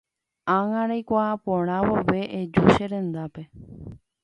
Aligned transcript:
Ág̃a 0.57 0.81
reikuaa 0.89 1.33
porã 1.43 1.77
vove 1.87 2.21
eju 2.41 2.61
che 2.73 2.85
rendápe. 2.93 3.41